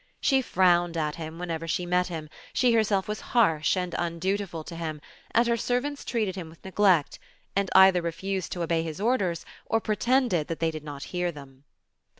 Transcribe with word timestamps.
She 0.19 0.41
frowned 0.41 0.97
at 0.97 1.17
him 1.17 1.37
whenever 1.37 1.67
she 1.67 1.85
met 1.85 2.07
him; 2.07 2.27
she 2.53 2.73
herself 2.73 3.07
was 3.07 3.21
harsh 3.37 3.77
and 3.77 3.93
undutiful 3.99 4.63
to 4.63 4.75
him, 4.75 4.99
and 5.29 5.45
her 5.47 5.57
ser 5.57 5.79
vants 5.79 6.03
treated 6.03 6.35
him 6.35 6.49
with 6.49 6.65
neglect, 6.65 7.19
and 7.55 7.69
either 7.75 8.01
refused 8.01 8.51
to 8.53 8.63
obey 8.63 8.81
his 8.81 8.99
orders 8.99 9.45
or 9.67 9.79
pretended 9.79 10.47
that 10.47 10.59
they 10.59 10.71
did 10.71 10.83
not 10.83 11.03
hear 11.13 11.31
them. 11.31 11.65